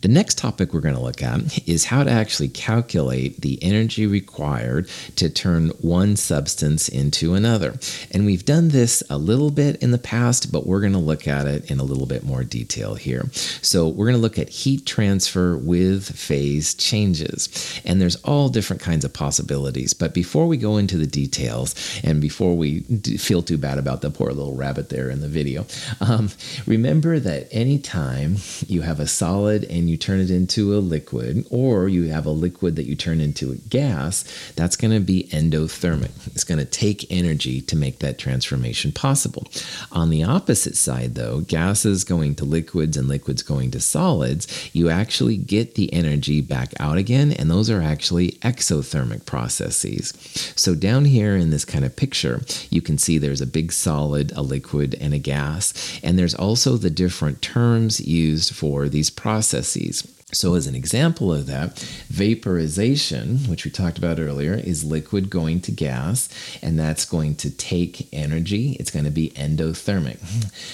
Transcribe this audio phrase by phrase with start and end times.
[0.00, 4.06] The next topic we're going to look at is how to actually calculate the energy
[4.06, 7.74] required to turn one substance into another.
[8.12, 11.26] And we've done this a little bit in the past, but we're going to look
[11.26, 13.28] at it in a little bit more detail here.
[13.60, 17.80] So we're going to look at heat transfer with phase changes.
[17.84, 19.94] And there's all different kinds of possibilities.
[19.94, 21.74] But before we go into the details
[22.04, 22.82] and before we
[23.18, 25.66] feel too bad about the poor little rabbit there in the video,
[26.00, 26.30] um,
[26.66, 28.36] remember that anytime
[28.68, 32.30] you have a solid and you turn it into a liquid, or you have a
[32.30, 34.24] liquid that you turn into a gas,
[34.56, 36.10] that's going to be endothermic.
[36.28, 39.46] It's going to take energy to make that transformation possible.
[39.92, 44.88] On the opposite side, though, gases going to liquids and liquids going to solids, you
[44.88, 50.12] actually get the energy back out again, and those are actually exothermic processes.
[50.56, 54.32] So, down here in this kind of picture, you can see there's a big solid,
[54.32, 59.77] a liquid, and a gas, and there's also the different terms used for these processes
[59.78, 60.17] processes.
[60.30, 61.78] So, as an example of that,
[62.10, 66.28] vaporization, which we talked about earlier, is liquid going to gas,
[66.60, 68.72] and that's going to take energy.
[68.72, 70.18] It's going to be endothermic.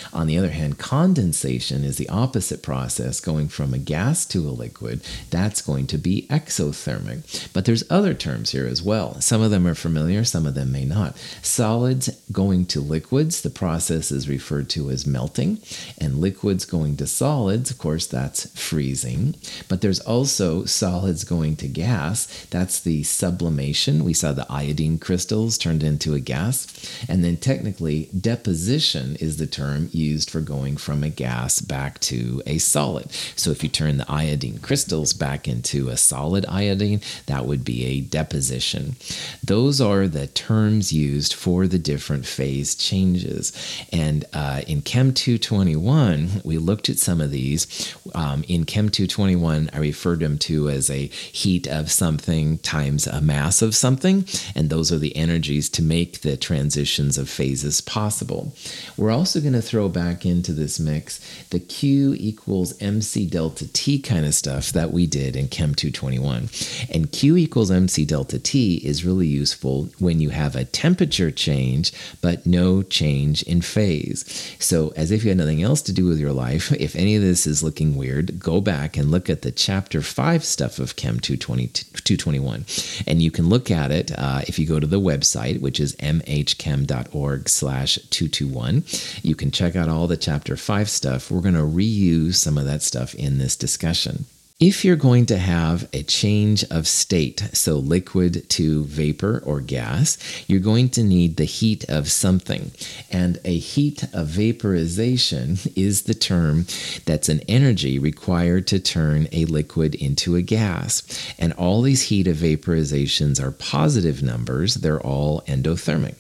[0.13, 4.51] On the other hand, condensation is the opposite process, going from a gas to a
[4.51, 5.03] liquid.
[5.31, 7.53] That's going to be exothermic.
[7.53, 9.21] But there's other terms here as well.
[9.21, 11.17] Some of them are familiar, some of them may not.
[11.43, 15.61] Solids going to liquids, the process is referred to as melting,
[15.97, 19.37] and liquids going to solids, of course, that's freezing.
[19.69, 22.47] But there's also solids going to gas.
[22.51, 24.05] That's the sublimation.
[24.05, 26.67] We saw the iodine crystals turned into a gas.
[27.09, 32.43] And then technically, deposition is the term used for going from a gas back to
[32.47, 33.13] a solid.
[33.37, 37.85] So if you turn the iodine crystals back into a solid iodine, that would be
[37.85, 38.97] a deposition.
[39.43, 43.53] Those are the terms used for the different phase changes.
[43.93, 47.95] And uh, in Chem 221, we looked at some of these.
[48.15, 53.21] Um, in Chem 221, I referred them to as a heat of something times a
[53.21, 58.53] mass of something, and those are the energies to make the transitions of phases possible.
[58.97, 63.99] We're also going to throw back into this mix the Q equals MC delta T
[63.99, 66.49] kind of stuff that we did in Chem 221.
[66.91, 71.93] And Q equals MC delta T is really useful when you have a temperature change
[72.21, 74.25] but no change in phase.
[74.59, 77.23] So, as if you had nothing else to do with your life, if any of
[77.23, 80.97] this is looking weird, go back and look look at the chapter 5 stuff of
[80.97, 82.67] Chem 220, 221.
[83.07, 85.97] And you can look at it uh, if you go to the website, which is
[85.97, 88.85] mhchem.org slash 221.
[89.23, 91.31] You can check out all the chapter 5 stuff.
[91.31, 94.27] We're going to reuse some of that stuff in this discussion.
[94.67, 100.17] If you're going to have a change of state, so liquid to vapor or gas,
[100.49, 102.71] you're going to need the heat of something.
[103.13, 106.65] And a heat of vaporization is the term
[107.05, 111.03] that's an energy required to turn a liquid into a gas.
[111.39, 116.15] And all these heat of vaporizations are positive numbers, they're all endothermic.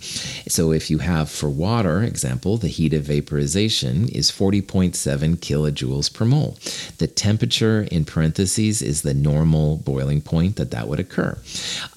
[0.50, 6.26] So if you have for water, example, the heat of vaporization is 40.7 kilojoules per
[6.26, 6.58] mole.
[6.98, 11.38] The temperature in parentheses parentheses is the normal boiling point that that would occur.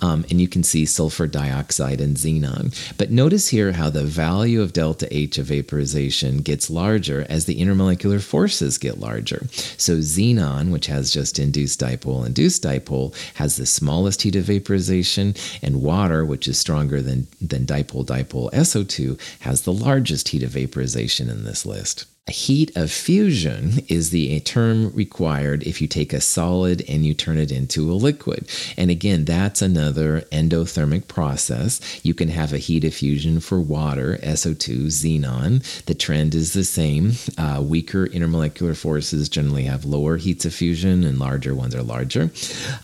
[0.01, 2.75] Um, and you can see sulfur dioxide and xenon.
[2.95, 7.59] But notice here how the value of delta H of vaporization gets larger as the
[7.59, 9.47] intermolecular forces get larger.
[9.77, 15.33] So xenon, which has just induced dipole, induced dipole, has the smallest heat of vaporization,
[15.63, 20.51] and water, which is stronger than, than dipole, dipole, SO2, has the largest heat of
[20.51, 22.05] vaporization in this list.
[22.29, 27.37] Heat of fusion is the term required if you take a solid and you turn
[27.37, 28.49] it into a liquid.
[28.75, 31.79] And again, that's another endothermic process.
[32.03, 35.85] You can have a heat of fusion for water, SO2, xenon.
[35.85, 37.13] The trend is the same.
[37.37, 42.29] Uh, weaker intermolecular forces generally have lower heats of fusion, and larger ones are larger.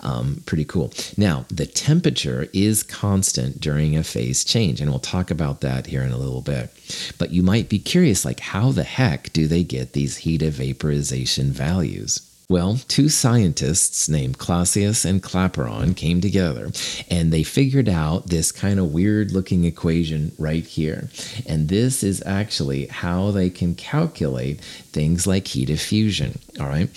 [0.01, 0.93] Um, pretty cool.
[1.17, 6.01] Now, the temperature is constant during a phase change, and we'll talk about that here
[6.01, 6.71] in a little bit.
[7.17, 10.53] But you might be curious like, how the heck do they get these heat of
[10.53, 12.21] vaporization values?
[12.49, 16.71] Well, two scientists named Clausius and Clapeyron came together
[17.09, 21.09] and they figured out this kind of weird looking equation right here.
[21.47, 26.89] And this is actually how they can calculate things like heat of fusion, all right,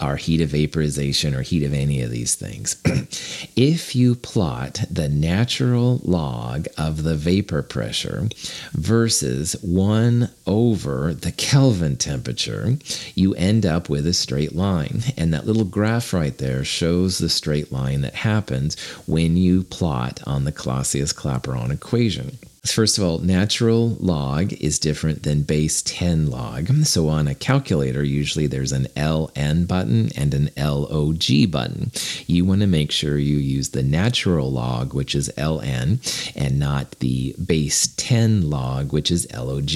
[0.00, 2.76] or heat of vaporization or heat of any of these things.
[3.56, 8.28] if you plot the natural log of the vapor pressure
[8.72, 12.76] versus 1 over the Kelvin temperature,
[13.14, 15.02] you end up with a straight line.
[15.16, 20.20] And that little graph right there shows the straight line that happens when you plot
[20.26, 22.38] on the Clausius Clapeyron equation.
[22.64, 26.68] First of all, natural log is different than base 10 log.
[26.84, 31.92] So on a calculator, usually there's an LN button and an LOG button.
[32.26, 36.00] You want to make sure you use the natural log, which is LN,
[36.34, 39.70] and not the base 10 log, which is LOG.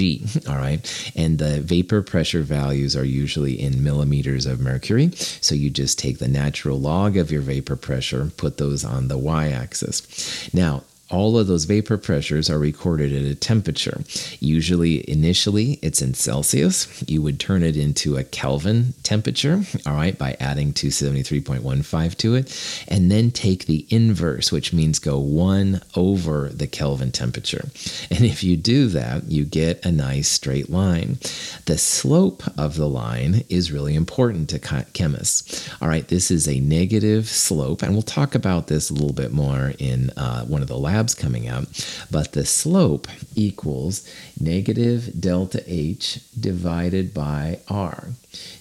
[0.48, 1.12] All right.
[1.14, 5.10] And the vapor pressure values are usually in millimeters of mercury.
[5.42, 9.18] So you just take the natural log of your vapor pressure, put those on the
[9.18, 10.48] y axis.
[10.54, 14.02] Now, all of those vapor pressures are recorded at a temperature.
[14.40, 17.02] Usually, initially, it's in Celsius.
[17.08, 22.84] You would turn it into a Kelvin temperature, all right, by adding 273.15 to it,
[22.88, 27.68] and then take the inverse, which means go one over the Kelvin temperature.
[28.10, 31.18] And if you do that, you get a nice straight line.
[31.66, 34.58] The slope of the line is really important to
[34.92, 35.68] chemists.
[35.80, 39.32] All right, this is a negative slope, and we'll talk about this a little bit
[39.32, 41.66] more in uh, one of the lab coming out,
[42.10, 44.08] but the slope equals
[44.40, 48.08] negative delta H divided by R.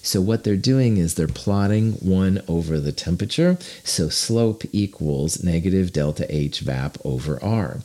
[0.02, 3.58] So what they're doing is they're plotting 1 over the temperature.
[3.84, 7.80] So slope equals negative delta H VAP over R.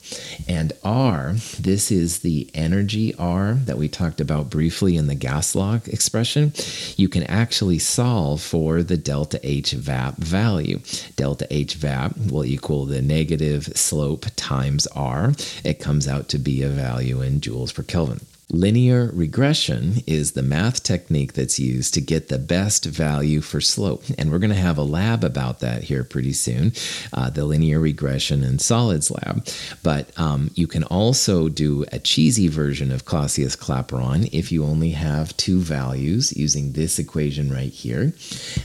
[0.48, 5.56] And R, this is the energy R that we talked about briefly in the gas
[5.56, 6.54] law expression.
[6.96, 10.80] You can actually solve for the delta H VAP value.
[11.16, 15.34] Delta H VAP will equal the negative slope times R.
[15.64, 18.20] It comes out to be a value in joules per Kelvin.
[18.54, 24.04] Linear regression is the math technique that's used to get the best value for slope.
[24.16, 26.72] And we're going to have a lab about that here pretty soon,
[27.14, 29.48] uh, the linear regression and solids lab.
[29.82, 34.92] But um, you can also do a cheesy version of Clausius Clapeyron if you only
[34.92, 38.14] have two values using this equation right here.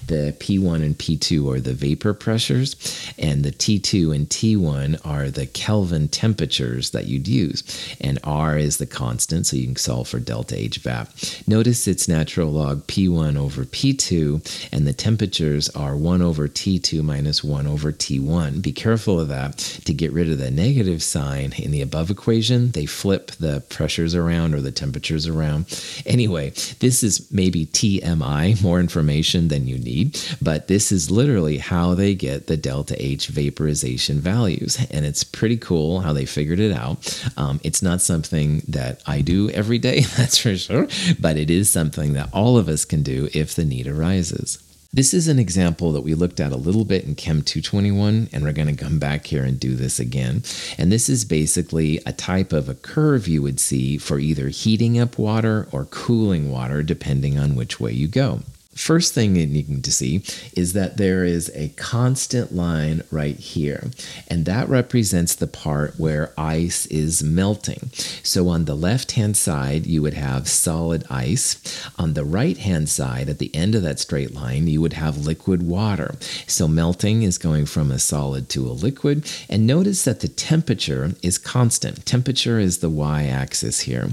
[0.06, 2.76] The P1 and P2 are the vapor pressures,
[3.19, 7.64] and the T2 and T1 are the Kelvin temperatures that you'd use.
[8.02, 11.11] And R is the constant, so you can solve for delta H VAP.
[11.47, 17.43] Notice it's natural log P1 over P2, and the temperatures are 1 over T2 minus
[17.45, 18.63] 1 over T1.
[18.63, 19.59] Be careful of that.
[19.85, 24.15] To get rid of the negative sign in the above equation, they flip the pressures
[24.15, 25.67] around or the temperatures around.
[26.07, 26.51] Anyway,
[26.81, 32.15] this is maybe TMI, more information than you need, but this is literally how they
[32.15, 34.79] get the delta H vaporization values.
[34.91, 36.99] And it's pretty cool how they figured it out.
[37.37, 40.87] Um, it's not something that I do every day, that's for sure,
[41.19, 44.63] but it is something that all of us can do if the need arises.
[44.91, 48.43] This is an example that we looked at a little bit in Chem 221, and
[48.43, 50.43] we're going to come back here and do this again.
[50.79, 54.99] And this is basically a type of a curve you would see for either heating
[54.99, 58.41] up water or cooling water, depending on which way you go.
[58.79, 60.23] First thing you need to see
[60.55, 63.91] is that there is a constant line right here,
[64.29, 67.91] and that represents the part where ice is melting.
[68.23, 71.59] So on the left hand side, you would have solid ice.
[71.99, 75.27] On the right hand side, at the end of that straight line, you would have
[75.27, 76.15] liquid water.
[76.47, 81.13] So melting is going from a solid to a liquid, and notice that the temperature
[81.21, 82.07] is constant.
[82.07, 84.11] Temperature is the y axis here.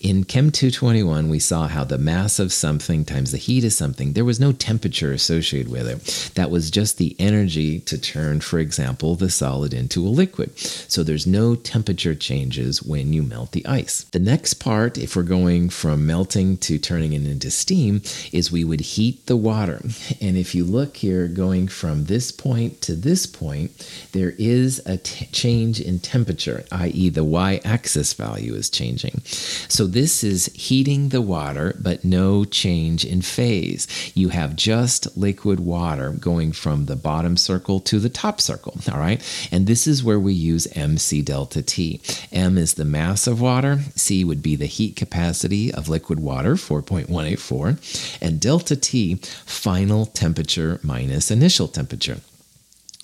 [0.00, 4.03] In Chem 221, we saw how the mass of something times the heat of something
[4.04, 6.34] something, there was no temperature associated with it.
[6.34, 10.58] That was just the energy to turn, for example, the solid into a liquid.
[10.58, 14.04] So there's no temperature changes when you melt the ice.
[14.12, 18.02] The next part, if we're going from melting to turning it into steam,
[18.32, 19.80] is we would heat the water.
[20.20, 23.70] And if you look here, going from this point to this point,
[24.12, 29.20] there is a change in temperature, i.e., the y axis value is changing.
[29.68, 35.60] So this is heating the water, but no change in phase you have just liquid
[35.60, 38.78] water going from the bottom circle to the top circle.
[38.92, 39.22] All right.
[39.50, 42.00] And this is where we use MC delta T.
[42.32, 46.54] M is the mass of water, C would be the heat capacity of liquid water,
[46.54, 52.18] 4.184, and delta T, final temperature minus initial temperature.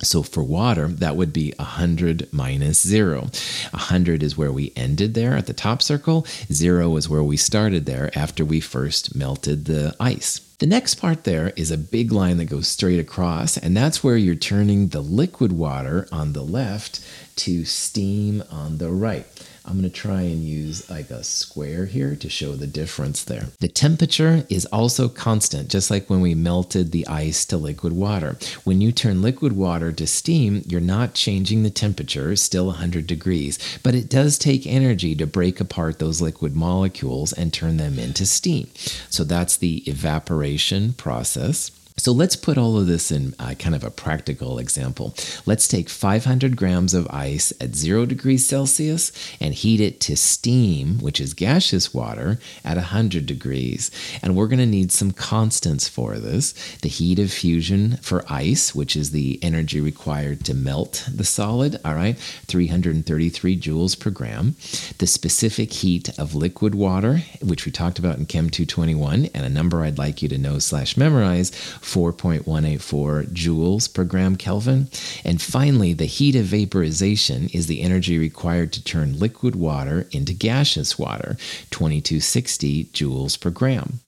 [0.02, 3.30] So for water, that would be 100 minus 0.
[3.70, 6.26] 100 is where we ended there at the top circle.
[6.50, 10.40] 0 is where we started there after we first melted the ice.
[10.60, 14.18] The next part there is a big line that goes straight across, and that's where
[14.18, 17.00] you're turning the liquid water on the left
[17.36, 19.24] to steam on the right.
[19.70, 23.46] I'm going to try and use like a square here to show the difference there.
[23.60, 28.36] The temperature is also constant, just like when we melted the ice to liquid water.
[28.64, 33.60] When you turn liquid water to steam, you're not changing the temperature, still 100 degrees,
[33.84, 38.26] but it does take energy to break apart those liquid molecules and turn them into
[38.26, 38.68] steam.
[39.08, 41.70] So that's the evaporation process.
[42.00, 45.14] So let's put all of this in uh, kind of a practical example.
[45.44, 50.98] Let's take 500 grams of ice at zero degrees Celsius and heat it to steam,
[51.00, 53.90] which is gaseous water, at 100 degrees.
[54.22, 56.54] And we're going to need some constants for this.
[56.78, 61.78] The heat of fusion for ice, which is the energy required to melt the solid,
[61.84, 62.16] all right,
[62.46, 64.56] 333 joules per gram.
[64.96, 69.50] The specific heat of liquid water, which we talked about in Chem 221, and a
[69.50, 71.50] number I'd like you to know slash memorize
[71.90, 74.88] 4.184 joules per gram Kelvin.
[75.24, 80.32] And finally, the heat of vaporization is the energy required to turn liquid water into
[80.32, 81.36] gaseous water,
[81.70, 84.00] 2260 joules per gram.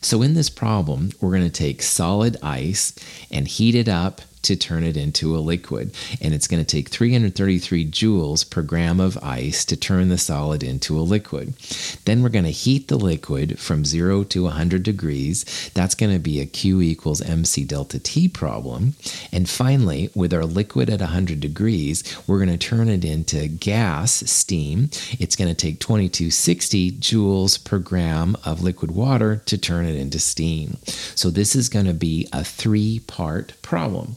[0.00, 2.94] So, in this problem, we're going to take solid ice
[3.30, 5.94] and heat it up to turn it into a liquid.
[6.20, 10.62] And it's going to take 333 joules per gram of ice to turn the solid
[10.62, 11.54] into a liquid.
[12.04, 15.70] Then we're going to heat the liquid from 0 to 100 degrees.
[15.74, 18.94] That's going to be a Q equals mc delta T problem.
[19.32, 24.12] And finally, with our liquid at 100 degrees, we're going to turn it into gas,
[24.30, 24.90] steam.
[25.18, 30.18] It's going to take 2260 joules per gram of liquid water to turn it into
[30.18, 30.76] steam.
[31.14, 34.16] So this is going to be a three part problem.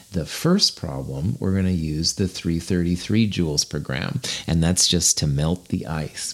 [0.11, 5.17] The first problem, we're going to use the 333 joules per gram, and that's just
[5.19, 6.33] to melt the ice.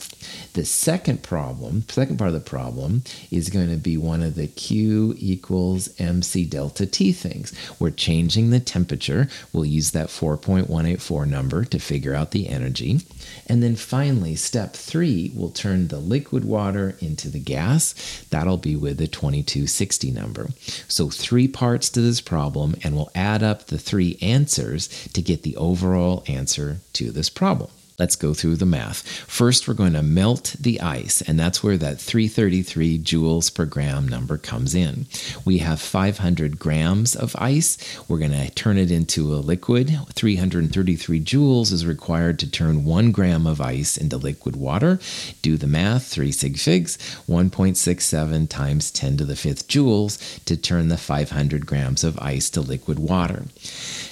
[0.54, 4.48] The second problem, second part of the problem, is going to be one of the
[4.48, 7.54] Q equals mc delta T things.
[7.80, 9.28] We're changing the temperature.
[9.54, 13.02] We'll use that 4.184 number to figure out the energy.
[13.46, 17.94] And then finally, step three we'll turn the liquid water into the gas.
[18.30, 20.50] That'll be with the 2260 number.
[20.88, 25.44] So, three parts to this problem, and we'll add up the three answers to get
[25.44, 27.70] the overall answer to this problem.
[28.00, 29.08] Let's go through the math.
[29.08, 34.08] First, we're going to melt the ice, and that's where that 333 joules per gram
[34.08, 35.08] number comes in.
[35.46, 37.76] We have 500 grams of ice.
[38.08, 39.98] We're going to turn it into a liquid.
[40.14, 45.00] 333 joules is required to turn one gram of ice into liquid water.
[45.42, 50.90] Do the math, 3 sig figs, 1.67 times 10 to the fifth joules to turn
[50.90, 53.46] the 500 grams of ice to liquid water.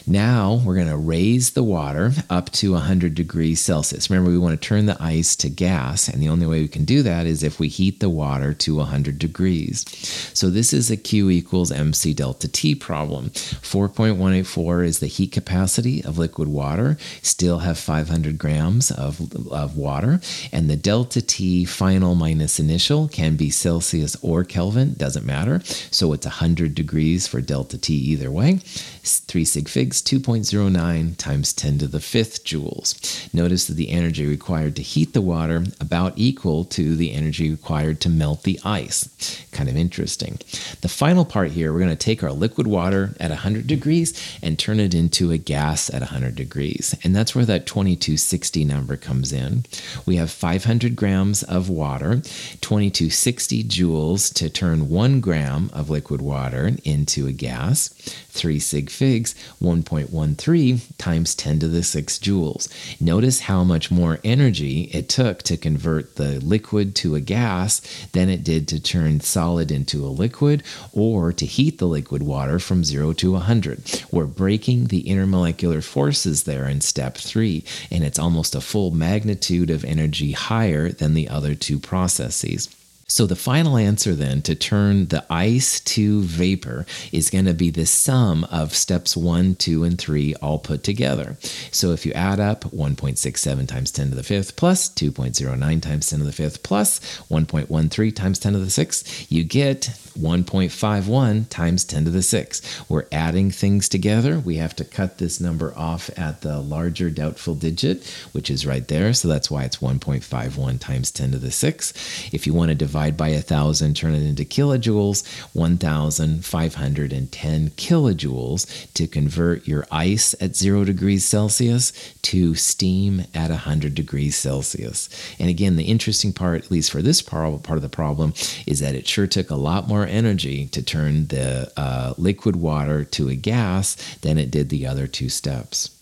[0.08, 3.75] Now we're going to raise the water up to 100 degrees Celsius.
[4.10, 6.86] Remember, we want to turn the ice to gas, and the only way we can
[6.86, 9.86] do that is if we heat the water to 100 degrees.
[10.34, 13.30] So this is a Q equals mc delta T problem.
[13.30, 20.22] 4.184 is the heat capacity of liquid water, still have 500 grams of, of water,
[20.52, 25.62] and the delta T final minus initial can be Celsius or Kelvin, doesn't matter.
[25.92, 28.60] So it's 100 degrees for delta T either way.
[29.04, 33.34] 3 sig figs 2.09 times 10 to the fifth joules.
[33.34, 38.00] Notice that the energy required to heat the water about equal to the energy required
[38.02, 39.46] to melt the ice.
[39.52, 40.40] Kind of interesting.
[40.82, 44.58] The final part here, we're going to take our liquid water at 100 degrees and
[44.58, 46.96] turn it into a gas at 100 degrees.
[47.04, 49.66] And that's where that 2260 number comes in.
[50.06, 52.22] We have 500 grams of water,
[52.62, 57.90] 2260 joules to turn one gram of liquid water into a gas,
[58.30, 62.70] 3 sig figs, 1.13 times 10 to the 6 joules.
[63.02, 67.82] Notice how much more energy it took to convert the liquid to a gas
[68.12, 72.60] than it did to turn solid into a liquid or to heat the liquid water
[72.60, 74.06] from 0 to 100.
[74.12, 79.70] We're breaking the intermolecular forces there in step 3, and it's almost a full magnitude
[79.70, 82.70] of energy higher than the other two processes.
[83.08, 87.70] So the final answer then to turn the ice to vapor is going to be
[87.70, 91.38] the sum of steps 1, 2, and 3 all put together.
[91.70, 96.20] So if you add up 1.67 times 10 to the fifth plus 2.09 times 10
[96.20, 99.82] to the fifth plus 1.13 times 10 to the sixth, you get
[100.18, 102.90] 1.51 times 10 to the sixth.
[102.90, 104.40] We're adding things together.
[104.40, 108.88] We have to cut this number off at the larger doubtful digit, which is right
[108.88, 109.14] there.
[109.14, 112.34] So that's why it's 1.51 times 10 to the sixth.
[112.34, 119.06] If you want to divide divide by 1,000, turn it into kilojoules, 1,510 kilojoules to
[119.06, 125.10] convert your ice at 0 degrees Celsius to steam at 100 degrees Celsius.
[125.38, 128.34] And again, the interesting part, at least for this part, part of the problem,
[128.66, 133.04] is that it sure took a lot more energy to turn the uh, liquid water
[133.04, 135.95] to a gas than it did the other two steps.